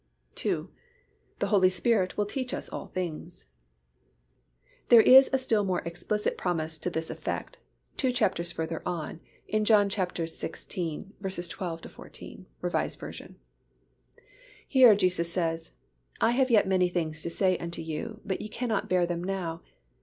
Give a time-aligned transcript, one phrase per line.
[0.43, 0.65] II.
[1.37, 3.45] The Holy Spirit will teach us all things.
[4.89, 7.59] There is a still more explicit promise to this effect
[7.97, 10.15] two chapters further on in John xvi.
[11.19, 12.69] 12, 13, 14, R.
[13.11, 13.35] V.
[14.67, 15.73] Here Jesus says,
[16.19, 19.61] "I have yet many things to say unto you, but ye cannot bear them now.